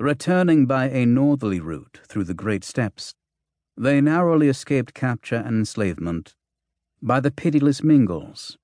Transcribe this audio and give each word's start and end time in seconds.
Returning 0.00 0.66
by 0.66 0.88
a 0.88 1.06
northerly 1.06 1.60
route 1.60 2.00
through 2.08 2.24
the 2.24 2.34
Great 2.34 2.64
Steppes, 2.64 3.14
they 3.76 4.00
narrowly 4.00 4.48
escaped 4.48 4.92
capture 4.92 5.36
and 5.36 5.58
enslavement 5.58 6.34
by 7.00 7.20
the 7.20 7.30
pitiless 7.30 7.80
Mingols. 7.80 8.56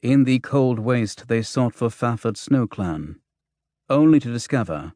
In 0.00 0.22
the 0.22 0.38
cold 0.38 0.78
waste 0.78 1.26
they 1.26 1.42
sought 1.42 1.74
for 1.74 1.88
Fafhrd's 1.88 2.38
snow 2.38 2.68
clan, 2.68 3.16
only 3.90 4.20
to 4.20 4.32
discover 4.32 4.92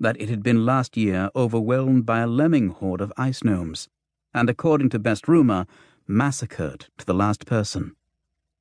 that 0.00 0.20
it 0.20 0.28
had 0.28 0.42
been 0.42 0.66
last 0.66 0.96
year 0.96 1.30
overwhelmed 1.36 2.04
by 2.04 2.18
a 2.18 2.26
lemming 2.26 2.70
horde 2.70 3.00
of 3.00 3.12
ice 3.16 3.44
gnomes, 3.44 3.88
and 4.34 4.50
according 4.50 4.88
to 4.88 4.98
best 4.98 5.28
rumour, 5.28 5.66
massacred 6.08 6.86
to 6.98 7.06
the 7.06 7.14
last 7.14 7.46
person, 7.46 7.94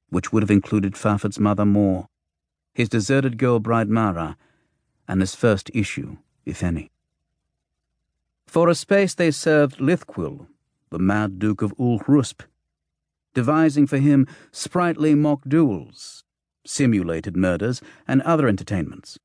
which 0.09 0.31
would 0.31 0.43
have 0.43 0.51
included 0.51 0.93
Fafhrd's 0.93 1.39
mother 1.39 1.65
Mor, 1.65 2.07
his 2.75 2.87
deserted 2.87 3.39
girl 3.39 3.59
bride 3.59 3.89
Mara, 3.89 4.37
and 5.07 5.21
his 5.21 5.35
first 5.35 5.69
issue, 5.73 6.17
if 6.45 6.63
any. 6.63 6.91
For 8.45 8.69
a 8.69 8.75
space 8.75 9.15
they 9.15 9.31
served 9.31 9.79
Lithquil, 9.79 10.47
the 10.89 10.99
mad 10.99 11.39
Duke 11.39 11.61
of 11.61 11.73
Ulrusp, 11.79 12.43
devising 13.33 13.87
for 13.87 13.97
him 13.97 14.27
sprightly 14.51 15.15
mock 15.15 15.41
duels, 15.47 16.23
simulated 16.65 17.35
murders, 17.35 17.81
and 18.07 18.21
other 18.21 18.47
entertainments. 18.47 19.17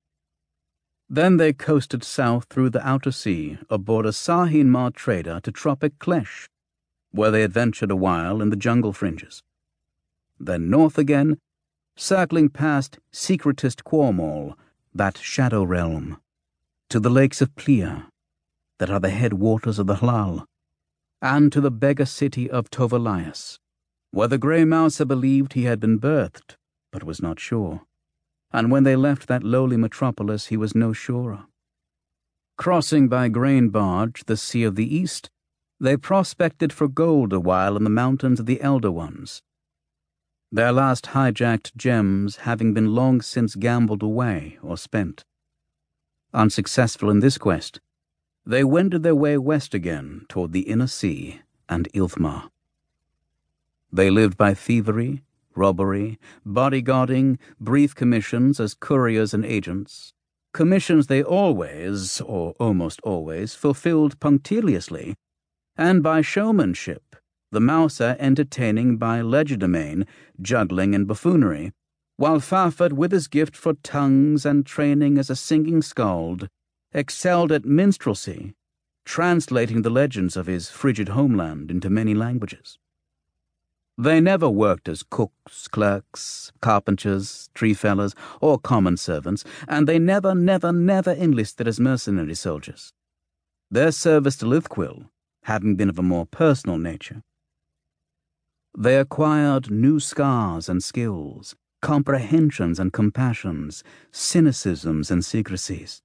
Then 1.10 1.36
they 1.36 1.52
coasted 1.52 2.04
south 2.04 2.46
through 2.50 2.70
the 2.70 2.86
outer 2.86 3.12
sea 3.12 3.58
aboard 3.70 4.06
a 4.06 4.10
Sarheenmar 4.10 4.94
trader 4.94 5.40
to 5.40 5.52
Tropic 5.52 5.98
Klesh, 5.98 6.48
where 7.12 7.30
they 7.30 7.42
adventured 7.42 7.90
a 7.90 7.96
while 7.96 8.42
in 8.42 8.50
the 8.50 8.56
jungle 8.56 8.92
fringes. 8.92 9.42
Then 10.38 10.68
north 10.68 10.98
again, 10.98 11.38
circling 11.96 12.50
past 12.50 12.98
secretist 13.10 13.84
Quarmall, 13.84 14.54
that 14.94 15.18
shadow 15.18 15.62
realm, 15.62 16.20
to 16.90 17.00
the 17.00 17.10
lakes 17.10 17.40
of 17.40 17.54
Plea, 17.56 18.02
that 18.78 18.90
are 18.90 19.00
the 19.00 19.10
headwaters 19.10 19.78
of 19.78 19.86
the 19.86 19.96
Hlal, 19.96 20.44
and 21.20 21.52
to 21.52 21.60
the 21.60 21.70
beggar 21.70 22.06
city 22.06 22.48
of 22.48 22.70
Tovilyis, 22.70 23.58
where 24.10 24.28
the 24.28 24.38
grey 24.38 24.64
mouser 24.64 25.04
believed 25.04 25.52
he 25.52 25.64
had 25.64 25.80
been 25.80 25.98
birthed, 25.98 26.56
but 26.92 27.04
was 27.04 27.20
not 27.20 27.38
sure. 27.40 27.82
And 28.52 28.70
when 28.70 28.84
they 28.84 28.96
left 28.96 29.28
that 29.28 29.44
lowly 29.44 29.76
metropolis, 29.76 30.46
he 30.46 30.56
was 30.56 30.74
no 30.74 30.92
surer. 30.92 31.44
Crossing 32.56 33.08
by 33.08 33.28
grain 33.28 33.68
barge 33.68 34.24
the 34.24 34.36
Sea 34.36 34.64
of 34.64 34.74
the 34.74 34.94
East, 34.94 35.30
they 35.78 35.96
prospected 35.96 36.72
for 36.72 36.88
gold 36.88 37.32
a 37.32 37.38
while 37.38 37.76
in 37.76 37.84
the 37.84 37.90
mountains 37.90 38.40
of 38.40 38.46
the 38.46 38.60
Elder 38.60 38.90
Ones, 38.90 39.42
their 40.50 40.72
last 40.72 41.06
hijacked 41.06 41.74
gems 41.76 42.36
having 42.36 42.72
been 42.72 42.94
long 42.94 43.20
since 43.20 43.54
gambled 43.54 44.02
away 44.02 44.58
or 44.62 44.76
spent. 44.76 45.24
Unsuccessful 46.32 47.10
in 47.10 47.20
this 47.20 47.38
quest, 47.38 47.80
they 48.46 48.64
wended 48.64 49.02
their 49.02 49.14
way 49.14 49.36
west 49.36 49.74
again 49.74 50.24
toward 50.28 50.52
the 50.52 50.68
inner 50.68 50.86
sea 50.86 51.40
and 51.68 51.88
Ilthmar. 51.92 52.50
They 53.92 54.10
lived 54.10 54.36
by 54.36 54.54
thievery, 54.54 55.22
robbery, 55.54 56.18
bodyguarding, 56.46 57.38
brief 57.60 57.94
commissions 57.94 58.60
as 58.60 58.74
couriers 58.74 59.34
and 59.34 59.44
agents, 59.44 60.12
commissions 60.52 61.06
they 61.06 61.22
always, 61.22 62.20
or 62.22 62.54
almost 62.58 63.00
always, 63.02 63.54
fulfilled 63.54 64.18
punctiliously, 64.20 65.14
and 65.76 66.02
by 66.02 66.20
showmanship, 66.20 67.07
the 67.50 67.60
mouser 67.60 68.16
entertaining 68.18 68.96
by 68.96 69.20
legerdemain, 69.20 70.06
juggling, 70.40 70.94
and 70.94 71.06
buffoonery, 71.06 71.72
while 72.16 72.40
Fafhrd, 72.40 72.92
with 72.92 73.12
his 73.12 73.28
gift 73.28 73.56
for 73.56 73.74
tongues 73.82 74.44
and 74.44 74.66
training 74.66 75.18
as 75.18 75.30
a 75.30 75.36
singing 75.36 75.82
skald, 75.82 76.48
excelled 76.92 77.52
at 77.52 77.64
minstrelsy, 77.64 78.54
translating 79.04 79.82
the 79.82 79.90
legends 79.90 80.36
of 80.36 80.46
his 80.46 80.68
frigid 80.68 81.10
homeland 81.10 81.70
into 81.70 81.88
many 81.88 82.14
languages. 82.14 82.78
They 83.96 84.20
never 84.20 84.48
worked 84.48 84.88
as 84.88 85.02
cooks, 85.02 85.66
clerks, 85.68 86.52
carpenters, 86.60 87.50
tree 87.54 87.74
fellers, 87.74 88.14
or 88.40 88.58
common 88.58 88.96
servants, 88.96 89.44
and 89.66 89.88
they 89.88 89.98
never, 89.98 90.34
never, 90.34 90.72
never 90.72 91.12
enlisted 91.12 91.66
as 91.66 91.80
mercenary 91.80 92.34
soldiers. 92.34 92.92
Their 93.70 93.90
service 93.90 94.36
to 94.36 94.46
Lithquil 94.46 95.08
having 95.48 95.76
been 95.76 95.88
of 95.88 95.98
a 95.98 96.02
more 96.02 96.26
personal 96.26 96.76
nature. 96.76 97.22
They 98.76 98.98
acquired 98.98 99.70
new 99.70 100.00
scars 100.00 100.68
and 100.68 100.82
skills, 100.82 101.56
comprehensions 101.80 102.78
and 102.78 102.92
compassions, 102.92 103.82
cynicisms 104.12 105.10
and 105.10 105.24
secrecies, 105.24 106.02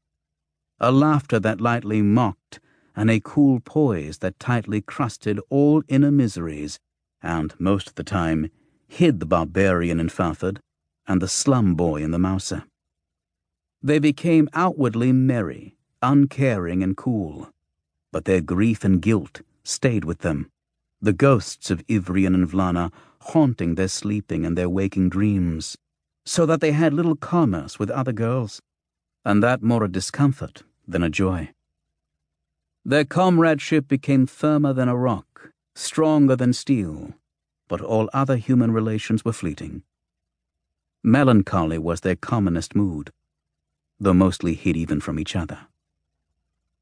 a 0.80 0.92
laughter 0.92 1.40
that 1.40 1.62
lightly 1.62 2.02
mocked, 2.02 2.60
and 2.96 3.10
a 3.10 3.20
cool 3.20 3.60
poise 3.60 4.20
that 4.20 4.40
tightly 4.40 4.82
crusted 4.82 5.40
all 5.50 5.84
inner 5.88 6.12
miseries 6.12 6.80
and, 7.22 7.54
most 7.60 7.88
of 7.88 7.96
the 7.96 8.04
time, 8.04 8.50
hid 8.88 9.20
the 9.20 9.26
barbarian 9.26 10.00
in 10.00 10.10
Fafhrd 10.10 10.60
and 11.08 11.22
the 11.22 11.28
slum 11.28 11.76
boy 11.76 12.04
in 12.04 12.12
the 12.12 12.20
Mouser. 12.20 12.64
They 13.82 14.00
became 14.00 14.50
outwardly 14.54 15.12
merry, 15.12 15.76
uncaring, 16.02 16.84
and 16.84 16.96
cool, 16.96 17.50
but 18.12 18.26
their 18.26 18.42
grief 18.42 18.84
and 18.84 19.02
guilt 19.02 19.42
stayed 19.64 20.06
with 20.06 20.20
them, 20.20 20.50
the 21.04 21.12
ghosts 21.12 21.70
of 21.70 21.84
Ivrian 21.90 22.34
and 22.34 22.50
Vlana 22.50 22.90
haunting 23.20 23.76
their 23.76 23.90
sleeping 23.90 24.46
and 24.46 24.58
their 24.58 24.70
waking 24.70 25.10
dreams, 25.10 25.78
so 26.26 26.46
that 26.46 26.62
they 26.62 26.72
had 26.72 26.94
little 26.94 27.18
commerce 27.18 27.78
with 27.78 27.92
other 27.92 28.14
girls, 28.14 28.62
and 29.26 29.44
that 29.44 29.62
more 29.62 29.84
a 29.84 29.92
discomfort 29.92 30.64
than 30.88 31.04
a 31.04 31.10
joy. 31.10 31.50
Their 32.86 33.04
comradeship 33.04 33.90
became 33.90 34.26
firmer 34.26 34.72
than 34.72 34.88
a 34.88 34.96
rock, 34.96 35.52
stronger 35.76 36.38
than 36.38 36.54
steel, 36.54 37.14
but 37.68 37.82
all 37.82 38.10
other 38.14 38.38
human 38.38 38.72
relations 38.72 39.26
were 39.26 39.34
fleeting. 39.34 39.84
Melancholy 41.04 41.78
was 41.78 42.00
their 42.00 42.16
commonest 42.16 42.78
mood, 42.78 43.12
though 44.00 44.14
mostly 44.14 44.54
hid 44.54 44.78
even 44.78 45.02
from 45.02 45.20
each 45.20 45.36
other. 45.36 45.68